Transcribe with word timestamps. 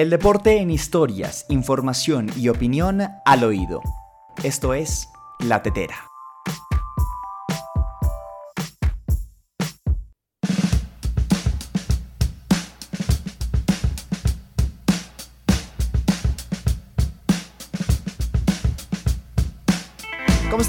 El 0.00 0.08
deporte 0.08 0.56
en 0.60 0.70
historias, 0.70 1.44
información 1.50 2.30
y 2.34 2.48
opinión 2.48 3.02
al 3.26 3.44
oído. 3.44 3.82
Esto 4.42 4.72
es 4.72 5.10
La 5.40 5.62
Tetera. 5.62 6.09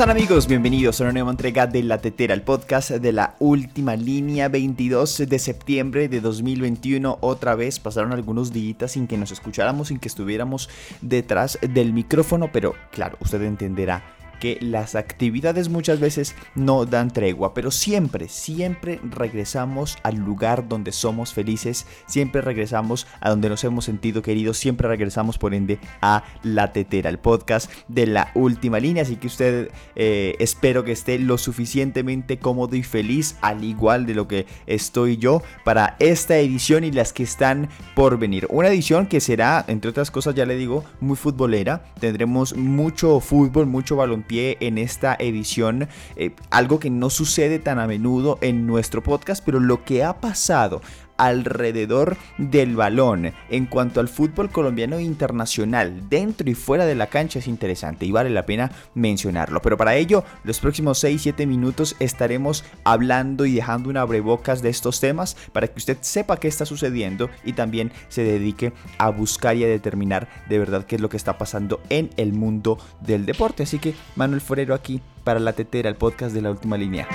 Están 0.01 0.17
amigos? 0.17 0.47
Bienvenidos 0.47 0.99
a 0.99 1.03
una 1.03 1.13
nueva 1.13 1.29
entrega 1.29 1.67
de 1.67 1.83
La 1.83 1.99
Tetera, 1.99 2.33
el 2.33 2.41
podcast 2.41 2.89
de 2.89 3.11
la 3.11 3.35
última 3.37 3.95
línea 3.95 4.49
22 4.49 5.29
de 5.29 5.37
septiembre 5.37 6.09
de 6.09 6.21
2021. 6.21 7.19
Otra 7.21 7.53
vez 7.53 7.79
pasaron 7.79 8.11
algunos 8.11 8.51
días 8.51 8.93
sin 8.93 9.05
que 9.05 9.15
nos 9.19 9.29
escucháramos, 9.29 9.89
sin 9.89 9.99
que 9.99 10.07
estuviéramos 10.07 10.69
detrás 11.01 11.59
del 11.61 11.93
micrófono, 11.93 12.49
pero 12.51 12.73
claro, 12.89 13.15
usted 13.21 13.43
entenderá 13.43 14.03
que 14.41 14.57
las 14.59 14.95
actividades 14.95 15.69
muchas 15.69 15.99
veces 15.99 16.35
no 16.55 16.85
dan 16.87 17.11
tregua, 17.11 17.53
pero 17.53 17.69
siempre, 17.69 18.27
siempre 18.27 18.99
regresamos 19.03 19.99
al 20.01 20.15
lugar 20.15 20.67
donde 20.67 20.91
somos 20.91 21.31
felices, 21.31 21.85
siempre 22.07 22.41
regresamos 22.41 23.05
a 23.19 23.29
donde 23.29 23.49
nos 23.49 23.63
hemos 23.63 23.85
sentido 23.85 24.23
queridos, 24.23 24.57
siempre 24.57 24.87
regresamos 24.87 25.37
por 25.37 25.53
ende 25.53 25.77
a 26.01 26.23
La 26.41 26.73
Tetera, 26.73 27.11
el 27.11 27.19
podcast 27.19 27.71
de 27.87 28.07
la 28.07 28.31
última 28.33 28.79
línea, 28.79 29.03
así 29.03 29.17
que 29.17 29.27
usted 29.27 29.69
eh, 29.95 30.35
espero 30.39 30.83
que 30.83 30.91
esté 30.91 31.19
lo 31.19 31.37
suficientemente 31.37 32.39
cómodo 32.39 32.75
y 32.75 32.81
feliz, 32.81 33.37
al 33.41 33.63
igual 33.63 34.07
de 34.07 34.15
lo 34.15 34.27
que 34.27 34.47
estoy 34.65 35.17
yo, 35.17 35.43
para 35.63 35.97
esta 35.99 36.37
edición 36.39 36.83
y 36.83 36.91
las 36.91 37.13
que 37.13 37.21
están 37.21 37.69
por 37.93 38.17
venir. 38.17 38.47
Una 38.49 38.69
edición 38.69 39.05
que 39.05 39.21
será, 39.21 39.63
entre 39.67 39.91
otras 39.91 40.09
cosas, 40.09 40.33
ya 40.33 40.47
le 40.47 40.55
digo, 40.55 40.83
muy 40.99 41.15
futbolera, 41.15 41.83
tendremos 41.99 42.55
mucho 42.57 43.19
fútbol, 43.19 43.67
mucho 43.67 43.95
baloncesto 43.97 44.30
en 44.31 44.77
esta 44.77 45.15
edición, 45.19 45.87
eh, 46.15 46.31
algo 46.49 46.79
que 46.79 46.89
no 46.89 47.09
sucede 47.09 47.59
tan 47.59 47.79
a 47.79 47.87
menudo 47.87 48.37
en 48.41 48.65
nuestro 48.65 49.03
podcast, 49.03 49.43
pero 49.45 49.59
lo 49.59 49.83
que 49.83 50.03
ha 50.03 50.19
pasado 50.19 50.81
alrededor 51.21 52.17
del 52.39 52.75
balón. 52.75 53.31
En 53.49 53.67
cuanto 53.67 53.99
al 53.99 54.07
fútbol 54.07 54.49
colombiano 54.49 54.99
internacional, 54.99 56.09
dentro 56.09 56.49
y 56.49 56.55
fuera 56.55 56.85
de 56.85 56.95
la 56.95 57.07
cancha 57.07 57.39
es 57.39 57.47
interesante 57.47 58.07
y 58.07 58.11
vale 58.11 58.31
la 58.31 58.47
pena 58.47 58.71
mencionarlo. 58.95 59.61
Pero 59.61 59.77
para 59.77 59.95
ello, 59.95 60.23
los 60.43 60.59
próximos 60.59 61.03
6-7 61.03 61.45
minutos 61.45 61.95
estaremos 61.99 62.65
hablando 62.83 63.45
y 63.45 63.53
dejando 63.53 63.89
una 63.89 64.01
abrebocas 64.01 64.63
de 64.63 64.69
estos 64.69 64.99
temas 64.99 65.37
para 65.53 65.67
que 65.67 65.77
usted 65.77 65.97
sepa 66.01 66.37
qué 66.37 66.47
está 66.47 66.65
sucediendo 66.65 67.29
y 67.45 67.53
también 67.53 67.91
se 68.09 68.23
dedique 68.23 68.73
a 68.97 69.09
buscar 69.09 69.55
y 69.55 69.63
a 69.63 69.67
determinar 69.67 70.27
de 70.49 70.57
verdad 70.57 70.85
qué 70.85 70.95
es 70.95 71.01
lo 71.01 71.09
que 71.09 71.17
está 71.17 71.37
pasando 71.37 71.81
en 71.89 72.09
el 72.17 72.33
mundo 72.33 72.79
del 72.99 73.27
deporte. 73.27 73.63
Así 73.63 73.77
que 73.77 73.93
Manuel 74.15 74.41
Forero 74.41 74.73
aquí 74.73 75.01
para 75.23 75.39
La 75.39 75.53
Tetera, 75.53 75.87
el 75.87 75.95
podcast 75.95 76.33
de 76.33 76.41
la 76.41 76.49
última 76.49 76.77
línea. 76.77 77.07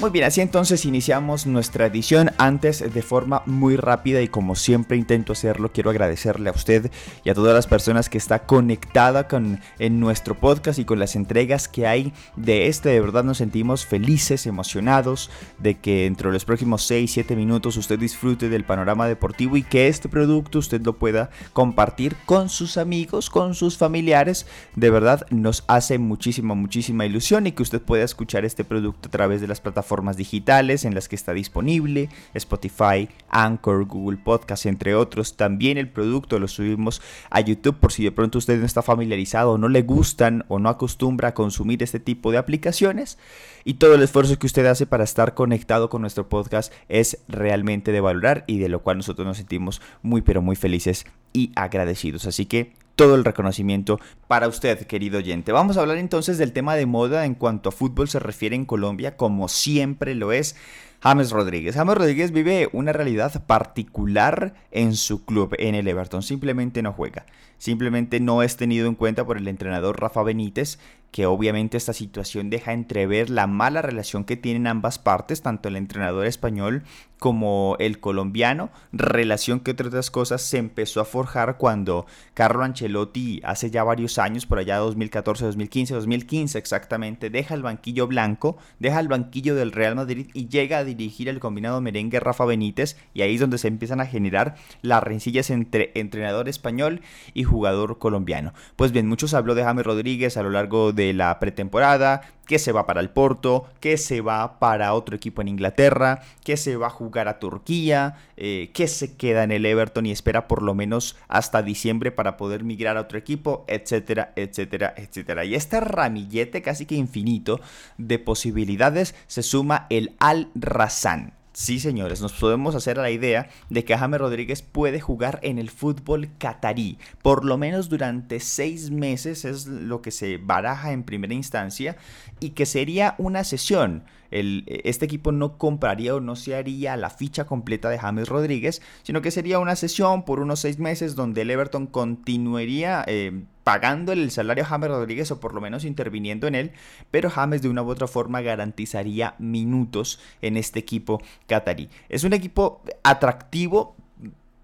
Muy 0.00 0.10
bien, 0.10 0.26
así 0.26 0.40
entonces 0.40 0.84
iniciamos 0.84 1.44
nuestra 1.44 1.86
edición. 1.86 2.30
Antes, 2.38 2.94
de 2.94 3.02
forma 3.02 3.42
muy 3.46 3.74
rápida 3.74 4.22
y 4.22 4.28
como 4.28 4.54
siempre 4.54 4.96
intento 4.96 5.32
hacerlo, 5.32 5.72
quiero 5.72 5.90
agradecerle 5.90 6.50
a 6.50 6.52
usted 6.52 6.92
y 7.24 7.30
a 7.30 7.34
todas 7.34 7.52
las 7.52 7.66
personas 7.66 8.08
que 8.08 8.16
está 8.16 8.46
conectada 8.46 9.26
con 9.26 9.58
en 9.80 9.98
nuestro 9.98 10.36
podcast 10.36 10.78
y 10.78 10.84
con 10.84 11.00
las 11.00 11.16
entregas 11.16 11.66
que 11.66 11.88
hay 11.88 12.12
de 12.36 12.68
este. 12.68 12.90
De 12.90 13.00
verdad 13.00 13.24
nos 13.24 13.38
sentimos 13.38 13.86
felices, 13.86 14.46
emocionados 14.46 15.32
de 15.58 15.74
que 15.74 16.04
dentro 16.04 16.30
de 16.30 16.34
los 16.34 16.44
próximos 16.44 16.88
6-7 16.88 17.34
minutos 17.34 17.76
usted 17.76 17.98
disfrute 17.98 18.48
del 18.48 18.62
panorama 18.62 19.08
deportivo 19.08 19.56
y 19.56 19.64
que 19.64 19.88
este 19.88 20.08
producto 20.08 20.60
usted 20.60 20.80
lo 20.80 20.96
pueda 20.96 21.30
compartir 21.52 22.14
con 22.24 22.50
sus 22.50 22.76
amigos, 22.76 23.30
con 23.30 23.56
sus 23.56 23.76
familiares. 23.76 24.46
De 24.76 24.90
verdad 24.90 25.26
nos 25.30 25.64
hace 25.66 25.98
muchísima, 25.98 26.54
muchísima 26.54 27.04
ilusión 27.04 27.48
y 27.48 27.52
que 27.52 27.64
usted 27.64 27.82
pueda 27.82 28.04
escuchar 28.04 28.44
este 28.44 28.62
producto 28.62 29.08
a 29.08 29.10
través 29.10 29.40
de 29.40 29.48
las 29.48 29.60
plataformas 29.60 29.87
formas 29.88 30.16
digitales 30.16 30.84
en 30.84 30.94
las 30.94 31.08
que 31.08 31.16
está 31.16 31.32
disponible, 31.32 32.08
Spotify, 32.34 33.08
Anchor, 33.28 33.86
Google 33.86 34.18
Podcast, 34.18 34.66
entre 34.66 34.94
otros. 34.94 35.36
También 35.36 35.78
el 35.78 35.88
producto 35.88 36.38
lo 36.38 36.46
subimos 36.46 37.02
a 37.30 37.40
YouTube 37.40 37.76
por 37.76 37.92
si 37.92 38.04
de 38.04 38.12
pronto 38.12 38.38
usted 38.38 38.58
no 38.58 38.66
está 38.66 38.82
familiarizado 38.82 39.38
no 39.58 39.68
le 39.68 39.82
gustan 39.82 40.44
o 40.48 40.58
no 40.58 40.68
acostumbra 40.68 41.28
a 41.28 41.34
consumir 41.34 41.82
este 41.82 42.00
tipo 42.00 42.30
de 42.30 42.38
aplicaciones. 42.38 43.18
Y 43.64 43.74
todo 43.74 43.94
el 43.94 44.02
esfuerzo 44.02 44.38
que 44.38 44.46
usted 44.46 44.66
hace 44.66 44.86
para 44.86 45.04
estar 45.04 45.34
conectado 45.34 45.88
con 45.88 46.00
nuestro 46.00 46.28
podcast 46.28 46.72
es 46.88 47.18
realmente 47.28 47.92
de 47.92 48.00
valorar 48.00 48.44
y 48.46 48.58
de 48.58 48.68
lo 48.68 48.82
cual 48.82 48.98
nosotros 48.98 49.26
nos 49.26 49.36
sentimos 49.36 49.80
muy 50.02 50.22
pero 50.22 50.42
muy 50.42 50.56
felices 50.56 51.06
y 51.32 51.52
agradecidos. 51.54 52.26
Así 52.26 52.46
que 52.46 52.72
todo 52.98 53.14
el 53.14 53.24
reconocimiento 53.24 54.00
para 54.26 54.48
usted, 54.48 54.84
querido 54.88 55.18
oyente. 55.18 55.52
Vamos 55.52 55.76
a 55.76 55.82
hablar 55.82 55.98
entonces 55.98 56.36
del 56.36 56.52
tema 56.52 56.74
de 56.74 56.84
moda 56.84 57.26
en 57.26 57.36
cuanto 57.36 57.68
a 57.68 57.72
fútbol 57.72 58.08
se 58.08 58.18
refiere 58.18 58.56
en 58.56 58.64
Colombia, 58.64 59.16
como 59.16 59.46
siempre 59.46 60.16
lo 60.16 60.32
es. 60.32 60.56
James 61.00 61.30
Rodríguez. 61.30 61.76
James 61.76 61.96
Rodríguez 61.96 62.32
vive 62.32 62.68
una 62.72 62.92
realidad 62.92 63.44
particular 63.46 64.54
en 64.72 64.96
su 64.96 65.24
club, 65.24 65.54
en 65.58 65.76
el 65.76 65.86
Everton. 65.86 66.22
Simplemente 66.22 66.82
no 66.82 66.92
juega. 66.92 67.24
Simplemente 67.58 68.20
no 68.20 68.42
es 68.42 68.56
tenido 68.56 68.88
en 68.88 68.94
cuenta 68.94 69.24
por 69.24 69.36
el 69.36 69.48
entrenador 69.48 70.00
Rafa 70.00 70.22
Benítez, 70.22 70.78
que 71.10 71.26
obviamente 71.26 71.76
esta 71.76 71.92
situación 71.92 72.50
deja 72.50 72.72
entrever 72.72 73.30
la 73.30 73.46
mala 73.46 73.82
relación 73.82 74.24
que 74.24 74.36
tienen 74.36 74.66
ambas 74.66 74.98
partes, 74.98 75.42
tanto 75.42 75.68
el 75.68 75.76
entrenador 75.76 76.26
español 76.26 76.84
como 77.18 77.76
el 77.80 77.98
colombiano, 77.98 78.70
relación 78.92 79.60
que 79.60 79.72
entre 79.72 79.88
otras 79.88 80.10
cosas 80.10 80.42
se 80.42 80.58
empezó 80.58 81.00
a 81.00 81.04
forjar 81.04 81.56
cuando 81.56 82.06
Carlo 82.34 82.62
Ancelotti 82.62 83.40
hace 83.42 83.70
ya 83.70 83.82
varios 83.82 84.18
años, 84.18 84.46
por 84.46 84.58
allá 84.58 84.76
2014, 84.76 85.46
2015, 85.46 85.94
2015 85.94 86.58
exactamente, 86.58 87.30
deja 87.30 87.54
el 87.54 87.62
banquillo 87.62 88.06
blanco, 88.06 88.58
deja 88.78 89.00
el 89.00 89.08
banquillo 89.08 89.54
del 89.56 89.72
Real 89.72 89.96
Madrid 89.96 90.28
y 90.34 90.48
llega 90.48 90.78
a 90.78 90.84
dirigir 90.88 91.28
el 91.28 91.40
combinado 91.40 91.80
merengue 91.80 92.20
Rafa 92.20 92.44
Benítez 92.44 92.96
y 93.14 93.22
ahí 93.22 93.34
es 93.34 93.40
donde 93.40 93.58
se 93.58 93.68
empiezan 93.68 94.00
a 94.00 94.06
generar 94.06 94.56
las 94.82 95.02
rencillas 95.02 95.50
entre 95.50 95.92
entrenador 95.94 96.48
español 96.48 97.00
y 97.34 97.44
jugador 97.44 97.98
colombiano. 97.98 98.52
Pues 98.76 98.92
bien, 98.92 99.06
muchos 99.06 99.34
habló 99.34 99.54
de 99.54 99.64
James 99.64 99.84
Rodríguez 99.84 100.36
a 100.36 100.42
lo 100.42 100.50
largo 100.50 100.92
de 100.92 101.12
la 101.12 101.38
pretemporada, 101.38 102.22
que 102.48 102.58
se 102.58 102.72
va 102.72 102.86
para 102.86 103.00
el 103.00 103.10
Porto, 103.10 103.66
que 103.78 103.98
se 103.98 104.22
va 104.22 104.58
para 104.58 104.94
otro 104.94 105.14
equipo 105.14 105.42
en 105.42 105.48
Inglaterra, 105.48 106.22
que 106.42 106.56
se 106.56 106.76
va 106.76 106.88
a 106.88 106.90
jugar 106.90 107.28
a 107.28 107.38
Turquía, 107.38 108.16
eh, 108.38 108.70
que 108.72 108.88
se 108.88 109.16
queda 109.16 109.44
en 109.44 109.52
el 109.52 109.66
Everton 109.66 110.06
y 110.06 110.10
espera 110.10 110.48
por 110.48 110.62
lo 110.62 110.74
menos 110.74 111.16
hasta 111.28 111.62
diciembre 111.62 112.10
para 112.10 112.36
poder 112.38 112.64
migrar 112.64 112.96
a 112.96 113.02
otro 113.02 113.18
equipo, 113.18 113.64
etcétera, 113.68 114.32
etcétera, 114.34 114.94
etcétera. 114.96 115.44
Y 115.44 115.54
este 115.54 115.78
ramillete 115.78 116.62
casi 116.62 116.86
que 116.86 116.94
infinito 116.94 117.60
de 117.98 118.18
posibilidades 118.18 119.14
se 119.26 119.42
suma 119.42 119.86
el 119.90 120.16
Al 120.18 120.48
Razan. 120.54 121.37
Sí, 121.52 121.80
señores, 121.80 122.20
nos 122.20 122.34
podemos 122.34 122.74
hacer 122.74 122.98
a 122.98 123.02
la 123.02 123.10
idea 123.10 123.48
de 123.68 123.84
que 123.84 123.96
James 123.96 124.20
Rodríguez 124.20 124.62
puede 124.62 125.00
jugar 125.00 125.40
en 125.42 125.58
el 125.58 125.70
fútbol 125.70 126.30
catarí, 126.38 126.98
por 127.22 127.44
lo 127.44 127.58
menos 127.58 127.88
durante 127.88 128.38
seis 128.38 128.90
meses 128.90 129.44
es 129.44 129.66
lo 129.66 130.00
que 130.00 130.10
se 130.10 130.36
baraja 130.36 130.92
en 130.92 131.02
primera 131.02 131.34
instancia, 131.34 131.96
y 132.38 132.50
que 132.50 132.66
sería 132.66 133.14
una 133.18 133.42
sesión. 133.44 134.04
Este 134.30 135.06
equipo 135.06 135.32
no 135.32 135.56
compraría 135.56 136.14
o 136.14 136.20
no 136.20 136.36
se 136.36 136.54
haría 136.54 136.96
la 136.96 137.10
ficha 137.10 137.44
completa 137.44 137.88
de 137.88 137.98
James 137.98 138.28
Rodríguez, 138.28 138.82
sino 139.02 139.22
que 139.22 139.30
sería 139.30 139.58
una 139.58 139.74
sesión 139.74 140.24
por 140.24 140.40
unos 140.40 140.60
seis 140.60 140.78
meses 140.78 141.14
donde 141.14 141.42
el 141.42 141.50
Everton 141.50 141.86
continuaría... 141.86 143.04
Eh, 143.06 143.44
pagando 143.68 144.12
el 144.12 144.30
salario 144.30 144.64
a 144.64 144.66
James 144.66 144.88
Rodríguez 144.88 145.30
o 145.30 145.40
por 145.40 145.52
lo 145.52 145.60
menos 145.60 145.84
interviniendo 145.84 146.46
en 146.46 146.54
él, 146.54 146.72
pero 147.10 147.28
James 147.28 147.60
de 147.60 147.68
una 147.68 147.82
u 147.82 147.90
otra 147.90 148.06
forma 148.06 148.40
garantizaría 148.40 149.34
minutos 149.38 150.20
en 150.40 150.56
este 150.56 150.78
equipo 150.78 151.20
catarí. 151.46 151.90
Es 152.08 152.24
un 152.24 152.32
equipo 152.32 152.80
atractivo 153.02 153.94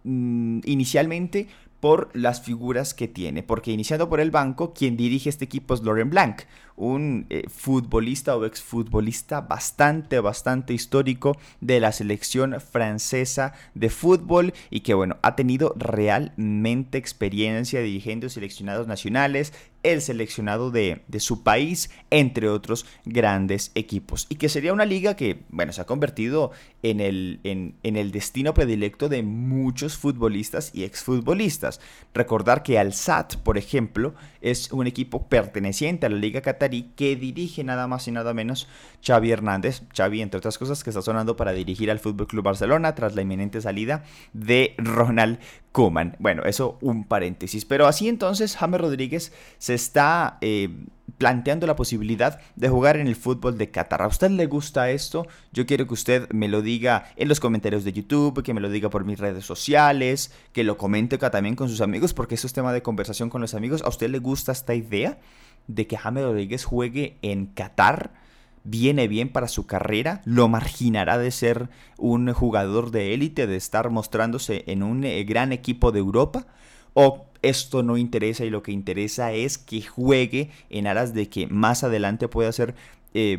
mm, 0.04 0.60
inicialmente 0.64 1.48
por 1.80 2.08
las 2.14 2.40
figuras 2.40 2.94
que 2.94 3.06
tiene, 3.06 3.42
porque 3.42 3.72
iniciando 3.72 4.08
por 4.08 4.20
el 4.20 4.30
banco, 4.30 4.72
quien 4.72 4.96
dirige 4.96 5.28
este 5.28 5.44
equipo 5.44 5.74
es 5.74 5.82
Laurent 5.82 6.10
Blanc, 6.10 6.40
un 6.76 7.26
eh, 7.30 7.44
futbolista 7.48 8.36
o 8.36 8.44
exfutbolista 8.44 9.40
bastante, 9.42 10.18
bastante 10.20 10.74
histórico 10.74 11.36
de 11.60 11.80
la 11.80 11.92
selección 11.92 12.60
francesa 12.60 13.52
de 13.74 13.90
fútbol 13.90 14.52
y 14.70 14.80
que 14.80 14.94
bueno, 14.94 15.16
ha 15.22 15.36
tenido 15.36 15.74
realmente 15.76 16.98
experiencia 16.98 17.80
dirigiendo 17.80 18.28
seleccionados 18.28 18.86
nacionales, 18.86 19.52
el 19.84 20.00
seleccionado 20.00 20.70
de, 20.70 21.02
su 21.18 21.42
país, 21.44 21.90
entre 22.10 22.48
otros 22.48 22.86
grandes 23.04 23.70
equipos. 23.74 24.26
Y 24.28 24.36
que 24.36 24.48
sería 24.48 24.72
una 24.72 24.86
liga 24.86 25.14
que, 25.14 25.42
bueno, 25.50 25.72
se 25.72 25.80
ha 25.82 25.86
convertido 25.86 26.50
en 26.82 27.00
el, 27.00 27.38
en, 27.44 27.76
el 27.82 28.10
destino 28.10 28.54
predilecto 28.54 29.08
de 29.08 29.22
muchos 29.22 29.96
futbolistas 29.96 30.70
y 30.74 30.84
exfutbolistas. 30.84 31.80
Recordar 32.14 32.62
que 32.62 32.78
Al 32.78 32.94
Sadd, 32.94 33.36
por 33.44 33.58
ejemplo, 33.58 34.14
es 34.40 34.72
un 34.72 34.86
equipo 34.86 35.28
perteneciente 35.28 36.06
a 36.06 36.08
la 36.08 36.16
liga 36.16 36.40
catarí 36.64 36.92
que 36.96 37.16
dirige 37.16 37.64
nada 37.64 37.86
más 37.86 38.08
y 38.08 38.12
nada 38.12 38.32
menos 38.32 38.68
Xavi 39.04 39.30
Hernández. 39.30 39.82
Xavi, 39.94 40.22
entre 40.22 40.38
otras 40.38 40.58
cosas, 40.58 40.82
que 40.82 40.90
está 40.90 41.02
sonando 41.02 41.36
para 41.36 41.52
dirigir 41.52 41.90
al 41.90 41.98
Fútbol 41.98 42.26
Club 42.26 42.44
Barcelona 42.44 42.94
tras 42.94 43.14
la 43.14 43.22
inminente 43.22 43.60
salida 43.60 44.04
de 44.32 44.74
Ronald 44.78 45.38
Koeman. 45.72 46.16
Bueno, 46.18 46.44
eso 46.44 46.78
un 46.80 47.04
paréntesis. 47.04 47.64
Pero 47.64 47.86
así 47.86 48.08
entonces 48.08 48.56
James 48.56 48.80
Rodríguez 48.80 49.32
se 49.58 49.74
está 49.74 50.38
eh, 50.40 50.70
planteando 51.18 51.66
la 51.66 51.76
posibilidad 51.76 52.40
de 52.56 52.68
jugar 52.68 52.96
en 52.96 53.06
el 53.06 53.16
fútbol 53.16 53.58
de 53.58 53.70
Qatar. 53.70 54.02
¿A 54.02 54.06
usted 54.06 54.30
le 54.30 54.46
gusta 54.46 54.90
esto? 54.90 55.26
Yo 55.52 55.66
quiero 55.66 55.86
que 55.86 55.94
usted 55.94 56.30
me 56.30 56.48
lo 56.48 56.62
diga 56.62 57.12
en 57.16 57.28
los 57.28 57.40
comentarios 57.40 57.84
de 57.84 57.92
YouTube, 57.92 58.42
que 58.42 58.54
me 58.54 58.60
lo 58.60 58.68
diga 58.70 58.90
por 58.90 59.04
mis 59.04 59.18
redes 59.18 59.44
sociales, 59.44 60.32
que 60.52 60.64
lo 60.64 60.76
comente 60.76 61.18
también 61.18 61.56
con 61.56 61.68
sus 61.68 61.80
amigos, 61.80 62.14
porque 62.14 62.34
eso 62.34 62.46
es 62.46 62.52
tema 62.52 62.72
de 62.72 62.82
conversación 62.82 63.30
con 63.30 63.40
los 63.40 63.54
amigos. 63.54 63.82
¿A 63.82 63.88
usted 63.88 64.10
le 64.10 64.18
gusta 64.18 64.52
esta 64.52 64.74
idea 64.74 65.18
de 65.66 65.86
que 65.86 65.96
James 65.96 66.24
Rodríguez 66.24 66.64
juegue 66.64 67.18
en 67.22 67.46
Qatar? 67.46 68.24
viene 68.64 69.08
bien 69.08 69.28
para 69.28 69.46
su 69.46 69.66
carrera, 69.66 70.22
lo 70.24 70.48
marginará 70.48 71.18
de 71.18 71.30
ser 71.30 71.68
un 71.98 72.32
jugador 72.32 72.90
de 72.90 73.12
élite, 73.12 73.46
de 73.46 73.56
estar 73.56 73.90
mostrándose 73.90 74.64
en 74.66 74.82
un 74.82 75.04
eh, 75.04 75.22
gran 75.24 75.52
equipo 75.52 75.92
de 75.92 75.98
Europa, 75.98 76.46
o 76.94 77.26
esto 77.48 77.82
no 77.82 77.96
interesa 77.96 78.44
y 78.44 78.50
lo 78.50 78.62
que 78.62 78.72
interesa 78.72 79.32
es 79.32 79.58
que 79.58 79.82
juegue 79.82 80.50
en 80.70 80.86
aras 80.86 81.14
de 81.14 81.28
que 81.28 81.46
más 81.46 81.84
adelante 81.84 82.28
pueda 82.28 82.52
ser 82.52 82.74
eh, 83.14 83.38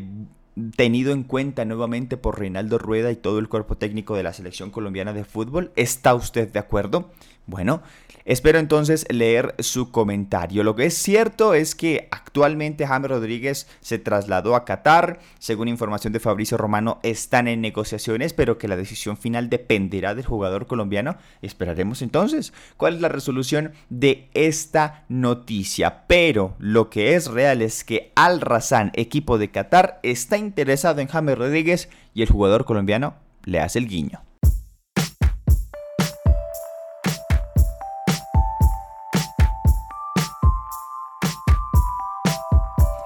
tenido 0.76 1.12
en 1.12 1.24
cuenta 1.24 1.66
nuevamente 1.66 2.18
por 2.18 2.40
Reinaldo 2.40 2.78
Rueda 2.78 3.12
y 3.12 3.16
todo 3.16 3.40
el 3.40 3.50
cuerpo 3.50 3.78
técnico 3.78 4.16
de 4.16 4.24
la 4.24 4.34
selección 4.34 4.72
colombiana 4.72 5.14
de 5.14 5.26
fútbol. 5.26 5.72
¿Está 5.76 6.16
usted 6.16 6.52
de 6.52 6.60
acuerdo? 6.60 7.12
Bueno, 7.48 7.84
espero 8.26 8.58
entonces 8.58 9.06
leer 9.12 9.54
su 9.60 9.92
comentario. 9.92 10.64
Lo 10.64 10.76
que 10.76 10.88
es 10.88 10.96
cierto 10.96 11.54
es 11.54 11.76
que 11.76 12.08
actualmente 12.10 12.88
James 12.88 13.10
Rodríguez 13.10 13.68
se 13.82 14.00
trasladó 14.00 14.56
a 14.56 14.66
Qatar. 14.66 15.20
Según 15.38 15.68
información 15.68 16.12
de 16.12 16.20
Fabricio 16.20 16.58
Romano, 16.58 17.00
están 17.04 17.48
en 17.48 17.62
negociaciones, 17.62 18.34
pero 18.34 18.58
que 18.58 18.68
la 18.68 18.78
decisión 18.78 19.16
final 19.16 19.50
dependerá 19.50 20.16
del 20.16 20.26
jugador 20.26 20.66
colombiano. 20.66 21.18
Esperaremos 21.44 22.02
entonces 22.02 22.52
cuál 22.78 22.96
es 22.96 23.02
la 23.02 23.10
resolución 23.10 23.74
de 23.90 24.28
esta 24.34 25.06
noticia. 25.08 26.08
Pero 26.08 26.56
lo 26.58 26.90
que 26.90 27.14
es 27.14 27.28
real 27.28 27.62
es 27.62 27.84
que 27.84 28.12
Al 28.16 28.42
Razan, 28.42 28.92
equipo 28.96 29.38
de 29.38 29.52
Qatar, 29.52 30.00
está 30.02 30.38
interesado 30.38 31.00
en 31.00 31.08
James 31.08 31.38
Rodríguez 31.38 31.90
y 32.16 32.24
el 32.24 32.30
jugador 32.30 32.66
colombiano 32.66 33.16
le 33.44 33.60
hace 33.60 33.78
el 33.78 33.88
guiño. 33.88 34.26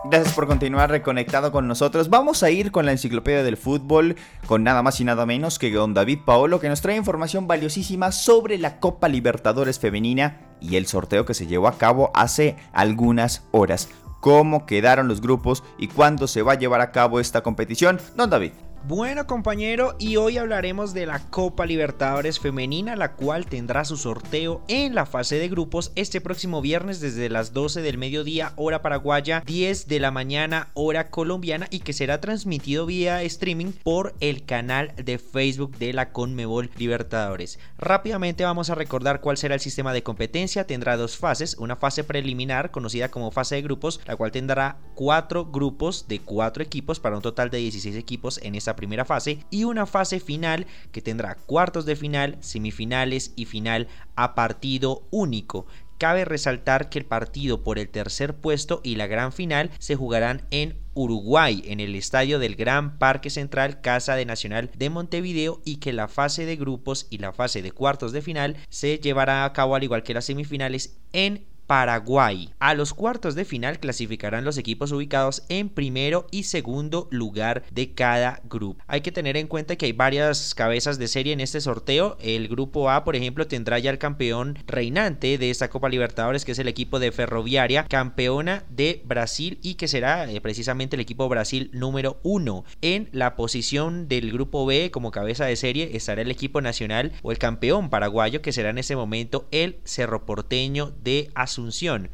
Gracias 0.09 0.33
por 0.33 0.47
continuar 0.47 0.89
reconectado 0.89 1.51
con 1.51 1.67
nosotros. 1.67 2.09
Vamos 2.09 2.41
a 2.41 2.49
ir 2.49 2.71
con 2.71 2.83
la 2.87 2.91
enciclopedia 2.91 3.43
del 3.43 3.57
fútbol, 3.57 4.15
con 4.47 4.63
nada 4.63 4.81
más 4.81 4.99
y 4.99 5.03
nada 5.03 5.27
menos 5.27 5.59
que 5.59 5.71
don 5.71 5.93
David 5.93 6.21
Paolo, 6.25 6.59
que 6.59 6.67
nos 6.67 6.81
trae 6.81 6.95
información 6.95 7.45
valiosísima 7.45 8.11
sobre 8.11 8.57
la 8.57 8.79
Copa 8.79 9.07
Libertadores 9.07 9.77
Femenina 9.77 10.41
y 10.59 10.77
el 10.77 10.87
sorteo 10.87 11.25
que 11.25 11.35
se 11.35 11.45
llevó 11.45 11.67
a 11.67 11.77
cabo 11.77 12.09
hace 12.15 12.55
algunas 12.73 13.43
horas. 13.51 13.87
¿Cómo 14.19 14.65
quedaron 14.65 15.07
los 15.07 15.21
grupos 15.21 15.63
y 15.77 15.87
cuándo 15.89 16.25
se 16.25 16.41
va 16.41 16.53
a 16.53 16.59
llevar 16.59 16.81
a 16.81 16.91
cabo 16.91 17.19
esta 17.19 17.43
competición? 17.43 17.99
Don 18.15 18.31
David. 18.31 18.53
Bueno 18.87 19.27
compañero, 19.27 19.95
y 19.99 20.15
hoy 20.15 20.37
hablaremos 20.37 20.93
de 20.93 21.05
la 21.05 21.19
Copa 21.19 21.65
Libertadores 21.65 22.39
Femenina, 22.39 22.95
la 22.95 23.11
cual 23.11 23.45
tendrá 23.45 23.83
su 23.83 23.97
sorteo 23.97 24.63
en 24.67 24.95
la 24.95 25.05
fase 25.05 25.37
de 25.37 25.49
grupos 25.49 25.91
este 25.95 26.21
próximo 26.21 26.61
viernes 26.61 27.01
desde 27.01 27.29
las 27.29 27.53
12 27.53 27.81
del 27.81 27.97
mediodía 27.97 28.53
hora 28.55 28.81
paraguaya, 28.81 29.43
10 29.45 29.87
de 29.87 29.99
la 29.99 30.11
mañana 30.11 30.69
hora 30.73 31.09
colombiana 31.09 31.67
y 31.69 31.81
que 31.81 31.93
será 31.93 32.21
transmitido 32.21 32.85
vía 32.85 33.21
streaming 33.21 33.73
por 33.83 34.15
el 34.21 34.45
canal 34.45 34.93
de 34.95 35.19
Facebook 35.19 35.77
de 35.77 35.93
la 35.93 36.11
Conmebol 36.11 36.71
Libertadores. 36.77 37.59
Rápidamente 37.77 38.45
vamos 38.45 38.69
a 38.69 38.75
recordar 38.75 39.19
cuál 39.19 39.37
será 39.37 39.55
el 39.55 39.61
sistema 39.61 39.93
de 39.93 40.03
competencia, 40.03 40.65
tendrá 40.65 40.95
dos 40.95 41.17
fases, 41.17 41.57
una 41.57 41.75
fase 41.75 42.05
preliminar 42.05 42.71
conocida 42.71 43.11
como 43.11 43.29
fase 43.29 43.55
de 43.55 43.61
grupos, 43.61 43.99
la 44.07 44.15
cual 44.15 44.31
tendrá 44.31 44.77
cuatro 44.95 45.45
grupos 45.45 46.07
de 46.07 46.19
cuatro 46.19 46.63
equipos 46.63 46.99
para 46.99 47.17
un 47.17 47.21
total 47.21 47.49
de 47.49 47.57
16 47.57 47.95
equipos 47.95 48.39
en 48.41 48.55
esta 48.55 48.68
primera 48.75 49.05
fase 49.05 49.45
y 49.49 49.63
una 49.63 49.85
fase 49.85 50.19
final 50.19 50.67
que 50.91 51.01
tendrá 51.01 51.35
cuartos 51.35 51.85
de 51.85 51.95
final, 51.95 52.37
semifinales 52.41 53.33
y 53.35 53.45
final 53.45 53.87
a 54.15 54.35
partido 54.35 55.07
único. 55.11 55.65
Cabe 55.99 56.23
resaltar 56.23 56.89
que 56.89 56.99
el 56.99 57.05
partido 57.05 57.61
por 57.61 57.77
el 57.77 57.89
tercer 57.89 58.33
puesto 58.33 58.79
y 58.85 58.95
la 58.95 59.07
gran 59.07 59.33
final 59.33 59.69
se 59.79 59.97
jugarán 59.97 60.43
en 60.49 60.77
Uruguay, 60.93 61.61
en 61.65 61.81
el 61.81 61.93
estadio 61.93 62.39
del 62.39 62.55
Gran 62.55 62.97
Parque 62.97 63.29
Central 63.29 63.81
Casa 63.81 64.15
de 64.15 64.25
Nacional 64.25 64.71
de 64.77 64.89
Montevideo 64.89 65.61
y 65.65 65.77
que 65.77 65.91
la 65.91 66.07
fase 66.07 66.45
de 66.45 66.55
grupos 66.55 67.07
y 67.09 67.17
la 67.17 67.33
fase 67.33 67.61
de 67.61 67.71
cuartos 67.71 68.13
de 68.13 68.21
final 68.21 68.55
se 68.69 68.99
llevará 68.99 69.43
a 69.43 69.51
cabo 69.51 69.75
al 69.75 69.83
igual 69.83 70.03
que 70.03 70.13
las 70.13 70.23
semifinales 70.23 70.97
en 71.11 71.45
Paraguay. 71.69 72.49
A 72.57 72.73
los 72.73 72.95
cuartos 72.95 73.35
de 73.35 73.45
final 73.45 73.79
clasificarán 73.79 74.43
los 74.43 74.57
equipos 74.57 74.91
ubicados 74.91 75.43
en 75.49 75.69
primero 75.69 76.25
y 76.31 76.45
segundo 76.45 77.07
lugar 77.11 77.61
de 77.69 77.93
cada 77.93 78.41
grupo. 78.49 78.83
Hay 78.87 79.01
que 79.01 79.11
tener 79.11 79.37
en 79.37 79.45
cuenta 79.45 79.75
que 79.75 79.85
hay 79.85 79.91
varias 79.91 80.55
cabezas 80.55 80.97
de 80.97 81.07
serie 81.07 81.31
en 81.31 81.41
este 81.41 81.61
sorteo. 81.61 82.17
El 82.21 82.47
grupo 82.47 82.89
A, 82.89 83.03
por 83.03 83.15
ejemplo, 83.15 83.45
tendrá 83.45 83.77
ya 83.77 83.91
el 83.91 83.99
campeón 83.99 84.57
reinante 84.65 85.37
de 85.37 85.51
esta 85.51 85.69
Copa 85.69 85.89
Libertadores, 85.89 86.43
que 86.43 86.53
es 86.53 86.59
el 86.59 86.67
equipo 86.67 86.97
de 86.97 87.11
Ferroviaria, 87.11 87.85
campeona 87.87 88.63
de 88.71 89.03
Brasil 89.05 89.59
y 89.61 89.75
que 89.75 89.87
será 89.87 90.27
eh, 90.27 90.41
precisamente 90.41 90.95
el 90.95 91.01
equipo 91.01 91.29
Brasil 91.29 91.69
número 91.71 92.19
uno. 92.23 92.65
En 92.81 93.09
la 93.11 93.35
posición 93.35 94.07
del 94.07 94.31
grupo 94.31 94.65
B 94.65 94.89
como 94.89 95.11
cabeza 95.11 95.45
de 95.45 95.55
serie 95.55 95.91
estará 95.93 96.23
el 96.23 96.31
equipo 96.31 96.61
nacional 96.61 97.11
o 97.21 97.31
el 97.31 97.37
campeón 97.37 97.91
paraguayo, 97.91 98.41
que 98.41 98.53
será 98.53 98.71
en 98.71 98.79
ese 98.79 98.95
momento 98.95 99.47
el 99.51 99.77
Cerro 99.83 100.25
Porteño 100.25 100.95
de 101.03 101.29
Azul 101.35 101.58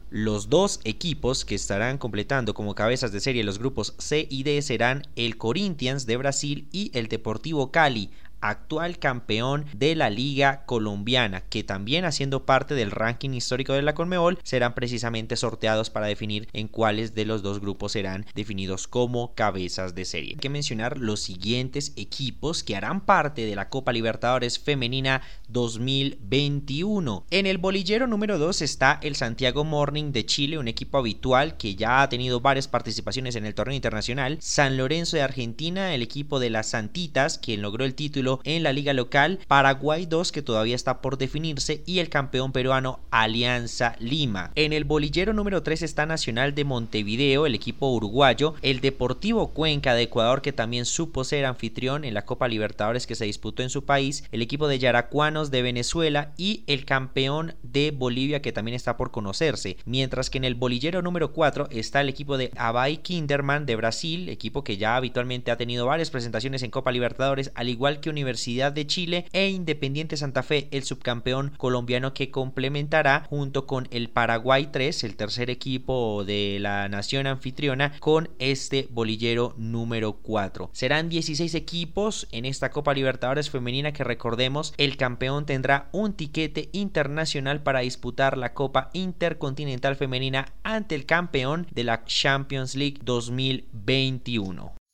los 0.09 0.49
dos 0.49 0.79
equipos 0.83 1.45
que 1.45 1.55
estarán 1.55 1.97
completando 1.97 2.53
como 2.53 2.75
cabezas 2.75 3.11
de 3.11 3.19
serie 3.19 3.43
los 3.43 3.59
grupos 3.59 3.95
C 3.99 4.27
y 4.29 4.43
D 4.43 4.61
serán 4.61 5.03
el 5.15 5.37
Corinthians 5.37 6.05
de 6.05 6.17
Brasil 6.17 6.67
y 6.71 6.91
el 6.93 7.07
Deportivo 7.07 7.71
Cali 7.71 8.09
actual 8.49 8.99
campeón 8.99 9.65
de 9.73 9.95
la 9.95 10.09
Liga 10.09 10.63
Colombiana, 10.65 11.41
que 11.41 11.63
también 11.63 12.05
haciendo 12.05 12.45
parte 12.45 12.75
del 12.75 12.91
ranking 12.91 13.31
histórico 13.31 13.73
de 13.73 13.81
la 13.81 13.95
Conmebol, 13.95 14.39
serán 14.43 14.75
precisamente 14.75 15.35
sorteados 15.35 15.89
para 15.89 16.07
definir 16.07 16.47
en 16.53 16.67
cuáles 16.67 17.15
de 17.15 17.25
los 17.25 17.41
dos 17.41 17.59
grupos 17.59 17.93
serán 17.93 18.25
definidos 18.35 18.87
como 18.87 19.33
cabezas 19.35 19.95
de 19.95 20.05
serie. 20.05 20.31
Hay 20.31 20.39
que 20.39 20.49
mencionar 20.49 20.97
los 20.97 21.21
siguientes 21.21 21.93
equipos 21.95 22.63
que 22.63 22.75
harán 22.75 23.05
parte 23.05 23.45
de 23.45 23.55
la 23.55 23.69
Copa 23.69 23.91
Libertadores 23.91 24.59
Femenina 24.59 25.21
2021. 25.49 27.25
En 27.31 27.45
el 27.45 27.57
bolillero 27.57 28.07
número 28.07 28.37
2 28.37 28.61
está 28.61 28.99
el 29.01 29.15
Santiago 29.15 29.63
Morning 29.63 30.11
de 30.11 30.25
Chile, 30.25 30.57
un 30.57 30.67
equipo 30.67 30.97
habitual 30.97 31.57
que 31.57 31.75
ya 31.75 32.01
ha 32.01 32.09
tenido 32.09 32.41
varias 32.41 32.67
participaciones 32.67 33.35
en 33.35 33.45
el 33.45 33.55
torneo 33.55 33.75
internacional. 33.75 34.37
San 34.41 34.77
Lorenzo 34.77 35.17
de 35.17 35.23
Argentina, 35.23 35.93
el 35.93 36.01
equipo 36.01 36.39
de 36.39 36.49
las 36.49 36.67
Santitas, 36.67 37.37
quien 37.37 37.61
logró 37.61 37.85
el 37.85 37.95
título 37.95 38.34
en 38.43 38.63
la 38.63 38.73
liga 38.73 38.93
local, 38.93 39.39
Paraguay 39.47 40.05
2 40.05 40.31
que 40.31 40.41
todavía 40.41 40.75
está 40.75 41.01
por 41.01 41.17
definirse 41.17 41.83
y 41.85 41.99
el 41.99 42.09
campeón 42.09 42.51
peruano 42.51 42.99
Alianza 43.11 43.95
Lima. 43.99 44.51
En 44.55 44.73
el 44.73 44.83
bolillero 44.83 45.33
número 45.33 45.63
3 45.63 45.81
está 45.81 46.05
Nacional 46.05 46.55
de 46.55 46.65
Montevideo, 46.65 47.45
el 47.45 47.55
equipo 47.55 47.91
uruguayo, 47.91 48.55
el 48.61 48.81
Deportivo 48.81 49.53
Cuenca 49.53 49.93
de 49.93 50.03
Ecuador 50.03 50.41
que 50.41 50.53
también 50.53 50.85
supo 50.85 51.23
ser 51.23 51.45
anfitrión 51.45 52.05
en 52.05 52.13
la 52.13 52.25
Copa 52.25 52.47
Libertadores 52.47 53.07
que 53.07 53.15
se 53.15 53.25
disputó 53.25 53.63
en 53.63 53.69
su 53.69 53.85
país, 53.85 54.23
el 54.31 54.41
equipo 54.41 54.67
de 54.67 54.79
Yaracuanos 54.79 55.51
de 55.51 55.61
Venezuela 55.61 56.33
y 56.37 56.63
el 56.67 56.85
campeón 56.85 57.55
de 57.63 57.91
Bolivia 57.91 58.41
que 58.41 58.51
también 58.51 58.75
está 58.75 58.97
por 58.97 59.11
conocerse, 59.11 59.77
mientras 59.85 60.29
que 60.29 60.37
en 60.37 60.43
el 60.43 60.55
bolillero 60.55 61.01
número 61.01 61.33
4 61.33 61.67
está 61.71 62.01
el 62.01 62.09
equipo 62.09 62.37
de 62.37 62.51
Abay 62.55 62.97
Kinderman 62.97 63.65
de 63.65 63.75
Brasil, 63.75 64.29
equipo 64.29 64.63
que 64.63 64.77
ya 64.77 64.95
habitualmente 64.95 65.51
ha 65.51 65.57
tenido 65.57 65.85
varias 65.85 66.09
presentaciones 66.09 66.63
en 66.63 66.71
Copa 66.71 66.91
Libertadores, 66.91 67.51
al 67.55 67.69
igual 67.69 67.99
que 67.99 68.09
un 68.09 68.14
Universidad 68.15 68.71
de 68.71 68.87
Chile 68.87 69.25
e 69.33 69.49
Independiente 69.49 70.15
Santa 70.15 70.41
Fe, 70.41 70.69
el 70.71 70.83
subcampeón 70.83 71.51
colombiano 71.57 72.13
que 72.13 72.31
complementará 72.31 73.25
junto 73.29 73.67
con 73.67 73.89
el 73.91 74.09
Paraguay 74.09 74.69
3, 74.71 75.03
el 75.03 75.17
tercer 75.17 75.49
equipo 75.49 76.23
de 76.23 76.57
la 76.61 76.87
nación 76.87 77.27
anfitriona, 77.27 77.91
con 77.99 78.29
este 78.39 78.87
bolillero 78.89 79.53
número 79.57 80.13
4. 80.13 80.69
Serán 80.71 81.09
16 81.09 81.55
equipos 81.55 82.27
en 82.31 82.45
esta 82.45 82.69
Copa 82.69 82.93
Libertadores 82.93 83.49
femenina 83.49 83.91
que 83.91 84.05
recordemos, 84.05 84.73
el 84.77 84.95
campeón 84.95 85.45
tendrá 85.45 85.89
un 85.91 86.13
tiquete 86.13 86.69
internacional 86.71 87.63
para 87.63 87.81
disputar 87.81 88.37
la 88.37 88.53
Copa 88.53 88.91
Intercontinental 88.93 89.97
Femenina 89.97 90.53
ante 90.63 90.95
el 90.95 91.05
campeón 91.05 91.67
de 91.71 91.83
la 91.83 92.05
Champions 92.05 92.75
League 92.75 92.99
2021. 93.03 94.84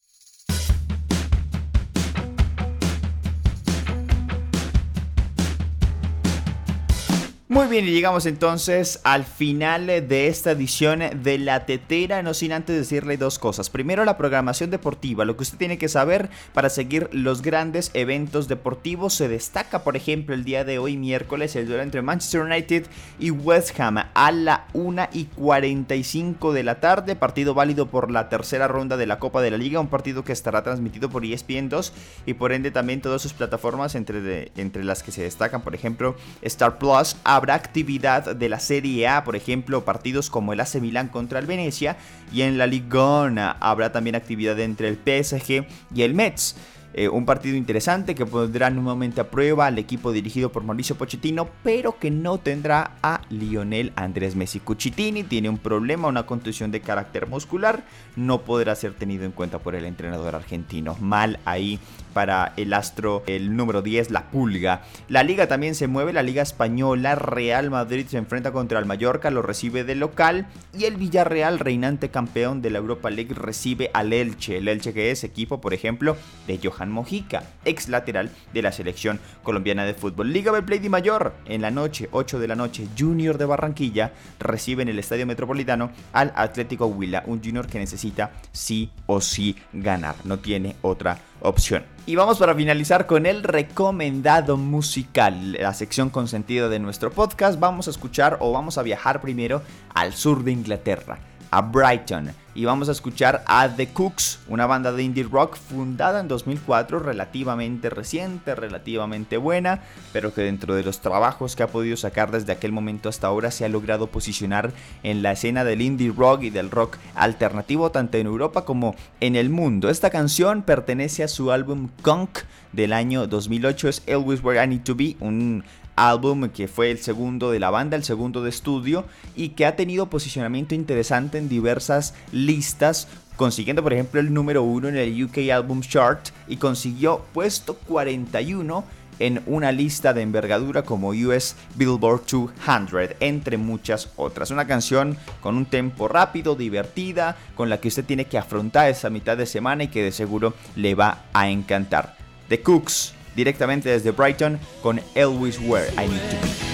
Muy 7.51 7.67
bien, 7.67 7.85
y 7.85 7.91
llegamos 7.91 8.25
entonces 8.27 9.01
al 9.03 9.25
final 9.25 9.87
de 9.87 10.27
esta 10.27 10.51
edición 10.51 11.01
de 11.21 11.37
La 11.37 11.65
Tetera, 11.65 12.23
no 12.23 12.33
sin 12.33 12.53
antes 12.53 12.77
decirle 12.77 13.17
dos 13.17 13.39
cosas. 13.39 13.69
Primero, 13.69 14.05
la 14.05 14.15
programación 14.15 14.69
deportiva, 14.69 15.25
lo 15.25 15.35
que 15.35 15.43
usted 15.43 15.57
tiene 15.57 15.77
que 15.77 15.89
saber 15.89 16.29
para 16.53 16.69
seguir 16.69 17.09
los 17.11 17.41
grandes 17.41 17.91
eventos 17.93 18.47
deportivos. 18.47 19.15
Se 19.15 19.27
destaca, 19.27 19.83
por 19.83 19.97
ejemplo, 19.97 20.33
el 20.33 20.45
día 20.45 20.63
de 20.63 20.79
hoy, 20.79 20.95
miércoles, 20.95 21.53
el 21.57 21.67
duelo 21.67 21.83
entre 21.83 22.01
Manchester 22.01 22.43
United 22.43 22.85
y 23.19 23.31
West 23.31 23.77
Ham 23.81 23.97
a 23.97 24.31
la 24.31 24.67
1 24.71 25.09
y 25.11 25.25
45 25.25 26.53
de 26.53 26.63
la 26.63 26.79
tarde. 26.79 27.17
Partido 27.17 27.53
válido 27.53 27.87
por 27.87 28.11
la 28.11 28.29
tercera 28.29 28.69
ronda 28.69 28.95
de 28.95 29.07
la 29.07 29.19
Copa 29.19 29.41
de 29.41 29.51
la 29.51 29.57
Liga, 29.57 29.81
un 29.81 29.89
partido 29.89 30.23
que 30.23 30.31
estará 30.31 30.63
transmitido 30.63 31.09
por 31.09 31.25
ESPN 31.25 31.67
2 31.67 31.91
y 32.27 32.33
por 32.33 32.53
ende 32.53 32.71
también 32.71 33.01
todas 33.01 33.21
sus 33.21 33.33
plataformas, 33.33 33.95
entre, 33.95 34.53
entre 34.55 34.85
las 34.85 35.03
que 35.03 35.11
se 35.11 35.23
destacan, 35.23 35.63
por 35.63 35.75
ejemplo, 35.75 36.15
Star 36.43 36.77
Plus, 36.77 37.17
habrá 37.41 37.55
actividad 37.55 38.35
de 38.35 38.49
la 38.49 38.59
Serie 38.59 39.07
A, 39.07 39.23
por 39.23 39.35
ejemplo, 39.35 39.83
partidos 39.83 40.29
como 40.29 40.53
el 40.53 40.59
AC 40.59 40.75
Milan 40.75 41.07
contra 41.07 41.39
el 41.39 41.47
Venecia 41.47 41.97
y 42.31 42.43
en 42.43 42.59
la 42.59 42.67
Ligona 42.67 43.57
habrá 43.59 43.91
también 43.91 44.15
actividad 44.15 44.59
entre 44.59 44.87
el 44.87 44.95
PSG 44.97 45.65
y 45.91 46.03
el 46.03 46.13
Mets. 46.13 46.55
Eh, 46.93 47.07
un 47.07 47.25
partido 47.25 47.55
interesante 47.55 48.15
que 48.15 48.25
pondrá 48.25 48.69
nuevamente 48.69 49.21
a 49.21 49.29
prueba 49.31 49.65
al 49.65 49.79
equipo 49.79 50.11
dirigido 50.11 50.51
por 50.51 50.63
Mauricio 50.63 50.97
Pochettino, 50.97 51.47
pero 51.63 51.97
que 51.97 52.11
no 52.11 52.37
tendrá 52.37 52.91
a 53.01 53.21
Lionel 53.29 53.93
Andrés 53.95 54.35
Messi. 54.35 54.59
Cuchitini 54.59 55.23
tiene 55.23 55.49
un 55.49 55.57
problema, 55.57 56.09
una 56.09 56.25
contusión 56.25 56.69
de 56.69 56.81
carácter 56.81 57.27
muscular, 57.27 57.83
no 58.15 58.41
podrá 58.41 58.75
ser 58.75 58.93
tenido 58.93 59.23
en 59.23 59.31
cuenta 59.31 59.57
por 59.59 59.73
el 59.73 59.85
entrenador 59.85 60.35
argentino. 60.35 60.95
Mal 60.99 61.39
ahí 61.45 61.79
para 62.13 62.53
el 62.57 62.73
astro, 62.73 63.23
el 63.27 63.55
número 63.55 63.81
10, 63.81 64.11
la 64.11 64.29
pulga. 64.29 64.83
La 65.07 65.23
liga 65.23 65.47
también 65.47 65.75
se 65.75 65.87
mueve, 65.87 66.13
la 66.13 66.23
liga 66.23 66.41
española, 66.41 67.15
Real 67.15 67.69
Madrid 67.69 68.05
se 68.07 68.17
enfrenta 68.17 68.51
contra 68.51 68.79
el 68.79 68.85
Mallorca, 68.85 69.31
lo 69.31 69.41
recibe 69.41 69.83
de 69.83 69.95
local 69.95 70.47
y 70.77 70.85
el 70.85 70.97
Villarreal, 70.97 71.59
reinante 71.59 72.09
campeón 72.09 72.61
de 72.61 72.69
la 72.69 72.79
Europa 72.79 73.09
League, 73.09 73.33
recibe 73.33 73.89
al 73.93 74.13
Elche. 74.13 74.57
El 74.57 74.67
Elche 74.67 74.93
que 74.93 75.11
es 75.11 75.23
equipo, 75.23 75.61
por 75.61 75.73
ejemplo, 75.73 76.17
de 76.47 76.59
Johan 76.61 76.91
Mojica, 76.91 77.43
ex 77.65 77.89
lateral 77.89 78.31
de 78.53 78.61
la 78.61 78.71
selección 78.71 79.19
colombiana 79.43 79.85
de 79.85 79.93
fútbol. 79.93 80.31
Liga 80.31 80.51
Belplay 80.51 80.79
de 80.79 80.89
Mayor, 80.89 81.33
en 81.45 81.61
la 81.61 81.71
noche, 81.71 82.09
8 82.11 82.39
de 82.39 82.47
la 82.47 82.55
noche, 82.55 82.87
Junior 82.97 83.37
de 83.37 83.45
Barranquilla 83.45 84.11
recibe 84.39 84.83
en 84.83 84.89
el 84.89 84.99
Estadio 84.99 85.25
Metropolitano 85.25 85.91
al 86.13 86.33
Atlético 86.35 86.85
Huila, 86.87 87.23
un 87.25 87.43
Junior 87.43 87.67
que 87.67 87.79
necesita 87.79 88.31
sí 88.51 88.91
o 89.05 89.21
sí 89.21 89.55
ganar, 89.73 90.15
no 90.23 90.39
tiene 90.39 90.75
otra 90.81 91.17
opción. 91.41 91.83
Y 92.05 92.15
vamos 92.15 92.39
para 92.39 92.55
finalizar 92.55 93.05
con 93.05 93.25
el 93.25 93.43
recomendado 93.43 94.57
musical, 94.57 95.53
la 95.53 95.73
sección 95.73 96.09
consentida 96.09 96.67
de 96.69 96.79
nuestro 96.79 97.11
podcast. 97.11 97.59
Vamos 97.59 97.87
a 97.87 97.91
escuchar 97.91 98.37
o 98.39 98.51
vamos 98.51 98.77
a 98.77 98.83
viajar 98.83 99.21
primero 99.21 99.61
al 99.93 100.13
sur 100.13 100.43
de 100.43 100.51
Inglaterra 100.51 101.19
a 101.51 101.61
Brighton 101.61 102.31
y 102.53 102.65
vamos 102.65 102.89
a 102.89 102.91
escuchar 102.91 103.43
a 103.47 103.69
The 103.69 103.87
Cooks, 103.87 104.39
una 104.47 104.65
banda 104.65 104.91
de 104.91 105.03
indie 105.03 105.23
rock 105.23 105.55
fundada 105.55 106.19
en 106.19 106.27
2004, 106.27 106.99
relativamente 106.99 107.89
reciente, 107.89 108.55
relativamente 108.55 109.37
buena, 109.37 109.81
pero 110.11 110.33
que 110.33 110.41
dentro 110.41 110.75
de 110.75 110.83
los 110.83 110.99
trabajos 110.99 111.55
que 111.55 111.63
ha 111.63 111.67
podido 111.67 111.95
sacar 111.95 112.31
desde 112.31 112.51
aquel 112.51 112.71
momento 112.71 113.07
hasta 113.07 113.27
ahora 113.27 113.51
se 113.51 113.63
ha 113.63 113.69
logrado 113.69 114.07
posicionar 114.07 114.71
en 115.03 115.21
la 115.21 115.31
escena 115.31 115.63
del 115.63 115.81
indie 115.81 116.13
rock 116.15 116.43
y 116.43 116.49
del 116.49 116.71
rock 116.71 116.97
alternativo 117.15 117.91
tanto 117.91 118.17
en 118.17 118.27
Europa 118.27 118.65
como 118.65 118.95
en 119.21 119.35
el 119.35 119.49
mundo. 119.49 119.89
Esta 119.89 120.09
canción 120.09 120.63
pertenece 120.63 121.23
a 121.23 121.29
su 121.29 121.51
álbum 121.51 121.89
Conk 122.01 122.39
del 122.73 122.93
año 122.93 123.27
2008, 123.27 123.89
es 123.89 124.03
Always 124.07 124.43
Where 124.43 124.61
I 124.63 124.67
Need 124.67 124.83
to 124.83 124.95
Be, 124.95 125.15
un 125.19 125.63
álbum 125.95 126.49
que 126.49 126.67
fue 126.67 126.91
el 126.91 126.99
segundo 126.99 127.51
de 127.51 127.59
la 127.59 127.69
banda, 127.69 127.97
el 127.97 128.03
segundo 128.03 128.43
de 128.43 128.49
estudio 128.49 129.05
y 129.35 129.49
que 129.49 129.65
ha 129.65 129.75
tenido 129.75 130.09
posicionamiento 130.09 130.75
interesante 130.75 131.37
en 131.37 131.49
diversas 131.49 132.13
listas 132.31 133.07
consiguiendo 133.35 133.81
por 133.81 133.93
ejemplo 133.93 134.19
el 134.19 134.33
número 134.33 134.63
uno 134.63 134.87
en 134.87 134.97
el 134.97 135.23
UK 135.23 135.49
Album 135.51 135.81
Chart 135.81 136.29
y 136.47 136.57
consiguió 136.57 137.25
puesto 137.33 137.75
41 137.75 138.83
en 139.21 139.41
una 139.45 139.71
lista 139.71 140.13
de 140.13 140.23
envergadura 140.23 140.81
como 140.81 141.09
US 141.09 141.55
Billboard 141.75 142.23
200, 142.25 143.17
entre 143.19 143.57
muchas 143.57 144.09
otras. 144.15 144.49
Una 144.49 144.65
canción 144.65 145.15
con 145.41 145.57
un 145.57 145.65
tempo 145.65 146.07
rápido, 146.07 146.55
divertida, 146.55 147.37
con 147.55 147.69
la 147.69 147.79
que 147.79 147.89
usted 147.89 148.03
tiene 148.03 148.25
que 148.25 148.39
afrontar 148.39 148.89
esa 148.89 149.11
mitad 149.11 149.37
de 149.37 149.45
semana 149.45 149.83
y 149.83 149.89
que 149.89 150.03
de 150.03 150.11
seguro 150.11 150.55
le 150.75 150.95
va 150.95 151.25
a 151.33 151.49
encantar. 151.49 152.17
The 152.49 152.61
Cooks 152.61 153.13
directamente 153.35 153.89
desde 153.89 154.11
Brighton 154.11 154.59
con 154.81 154.99
Elvis 155.15 155.59
Where 155.59 155.91
I 155.93 156.07
Need 156.07 156.29
to 156.29 156.37
Be. 156.41 156.71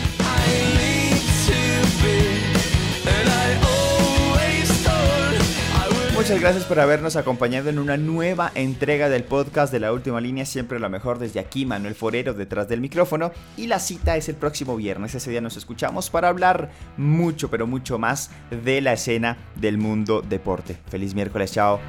Muchas 6.28 6.42
gracias 6.42 6.66
por 6.66 6.82
habernos 6.82 7.16
acompañado 7.16 7.70
en 7.70 7.80
una 7.80 7.96
nueva 7.96 8.52
entrega 8.54 9.08
del 9.08 9.24
podcast 9.24 9.72
de 9.72 9.80
la 9.80 9.94
última 9.94 10.20
línea, 10.20 10.46
siempre 10.46 10.78
lo 10.78 10.90
mejor 10.90 11.20
desde 11.20 11.40
aquí, 11.40 11.66
Manuel 11.66 11.96
Forero 11.96 12.34
detrás 12.34 12.68
del 12.68 12.82
micrófono 12.82 13.32
y 13.56 13.68
la 13.68 13.80
cita 13.80 14.18
es 14.18 14.28
el 14.28 14.36
próximo 14.36 14.76
viernes, 14.76 15.16
ese 15.16 15.30
día 15.30 15.40
nos 15.40 15.56
escuchamos 15.56 16.10
para 16.10 16.28
hablar 16.28 16.70
mucho, 16.98 17.50
pero 17.50 17.66
mucho 17.66 17.98
más 17.98 18.30
de 18.50 18.82
la 18.82 18.92
escena 18.92 19.38
del 19.56 19.78
mundo 19.78 20.22
deporte. 20.22 20.76
Feliz 20.90 21.16
miércoles, 21.16 21.54
chao. 21.54 21.80